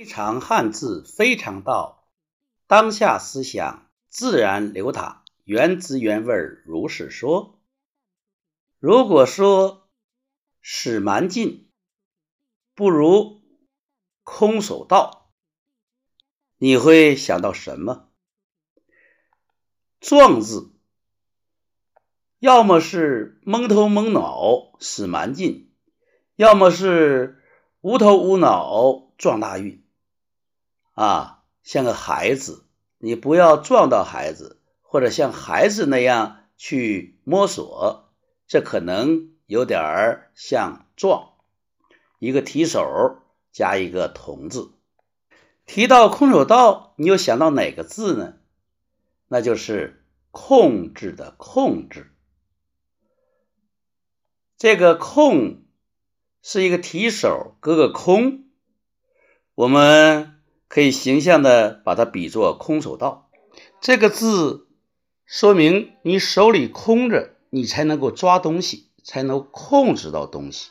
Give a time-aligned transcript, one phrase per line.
[0.00, 2.08] 非常汉字，非常道，
[2.66, 6.34] 当下思想自然流淌，原汁原味
[6.64, 7.60] 如是说。
[8.78, 9.90] 如果说
[10.62, 11.70] 使蛮劲，
[12.74, 13.42] 不如
[14.22, 15.34] 空手道，
[16.56, 18.08] 你会想到什么？
[20.00, 20.72] 壮字，
[22.38, 25.74] 要么是蒙头蒙脑使蛮劲，
[26.36, 27.44] 要么是
[27.82, 29.86] 无头无脑撞大运。
[31.00, 32.66] 啊，像个孩子，
[32.98, 38.12] 你不要撞到孩子，或者像孩子那样去摸索，
[38.46, 41.32] 这可能有点儿像撞。
[42.18, 43.16] 一个提手
[43.50, 44.72] 加一个同字，
[45.64, 48.34] 提到空手道，你又想到哪个字呢？
[49.26, 52.12] 那就是控制的控制。
[54.58, 55.62] 这个控
[56.42, 58.50] 是一个提手，隔个空，
[59.54, 60.29] 我们。
[60.80, 63.28] 可以形象的把它比作空手道，
[63.82, 64.66] 这个字
[65.26, 70.70] 说明你手里空着，你才能够抓东西，才能控制到东西。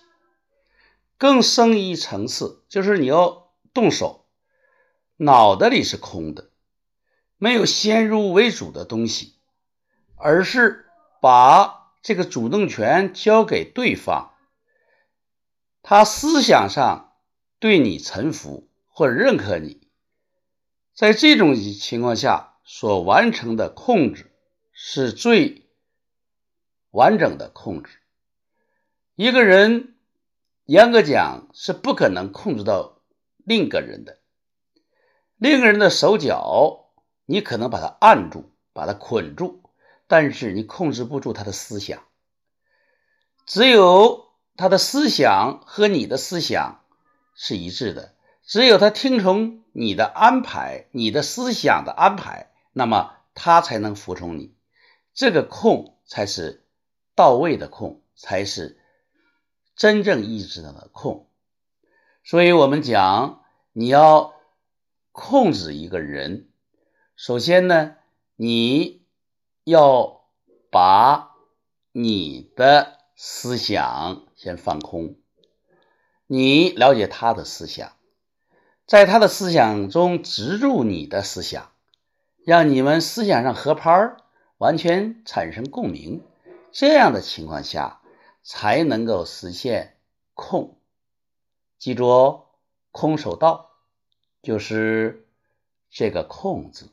[1.20, 4.26] 更深一层次，就是你要动手，
[5.16, 6.50] 脑袋里是空的，
[7.38, 9.36] 没有先入为主的东西，
[10.16, 10.88] 而是
[11.22, 14.32] 把这个主动权交给对方，
[15.84, 17.14] 他思想上
[17.60, 19.88] 对你臣服或者认可你。
[21.00, 24.34] 在这种情况下所完成的控制
[24.74, 25.66] 是最
[26.90, 28.00] 完整的控制。
[29.16, 29.96] 一个人
[30.66, 33.02] 严格讲是不可能控制到
[33.38, 34.20] 另一个人的，
[35.38, 36.92] 另一个人的手脚
[37.26, 39.62] 你可能把他按住，把他捆住，
[40.06, 42.04] 但是你控制不住他的思想。
[43.46, 46.84] 只有他的思想和你的思想
[47.36, 48.16] 是一致的。
[48.50, 54.56] 只有他听从你的安排，你的思想的安排，那么他才能服从你。
[55.14, 56.66] 这个控才是
[57.14, 58.80] 到位的控，才是
[59.76, 61.30] 真正意志上的控。
[62.24, 64.34] 所以，我们讲你要
[65.12, 66.50] 控制一个人，
[67.16, 67.98] 首先呢，
[68.36, 69.06] 你
[69.64, 70.24] 要
[70.72, 71.36] 把
[71.92, 75.18] 你的思想先放空，
[76.26, 77.94] 你了解他的思想。
[78.90, 81.70] 在他的思想中植入你的思想，
[82.44, 84.18] 让你们思想上合拍儿
[84.58, 86.24] 完全产生共鸣。
[86.72, 88.02] 这样的情况下，
[88.42, 90.00] 才能够实现
[90.34, 90.80] 控。
[91.78, 92.46] 记住哦，
[92.92, 93.70] 空手道
[94.42, 95.28] 就是
[95.92, 96.90] 这个“控”字。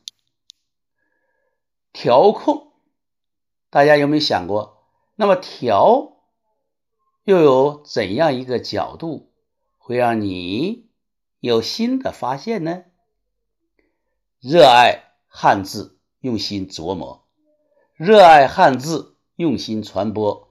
[1.93, 2.73] 调控，
[3.71, 4.83] 大家有没有想过？
[5.15, 6.17] 那么调
[7.23, 9.31] 又有怎样一个角度，
[9.79, 10.85] 会让你？
[11.47, 12.83] 有新的发现呢？
[14.41, 17.23] 热爱汉字，用心琢磨；
[17.95, 20.49] 热爱汉字，用心传播。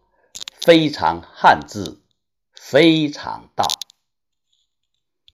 [0.58, 2.02] 非常汉字，
[2.54, 3.66] 非常道。